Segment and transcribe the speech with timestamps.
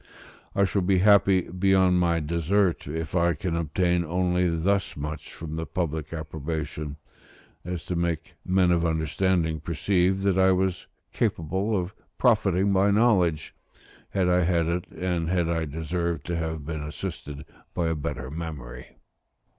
[0.55, 5.57] I shall be happy beyond my desert, if I can obtain only thus much from
[5.57, 6.97] the public approbation,
[7.63, 13.53] as to make men of understanding perceive that I was capable of profiting by knowledge,
[14.09, 17.45] had I had it; and that I deserved to have been assisted
[17.75, 18.95] by a better memory.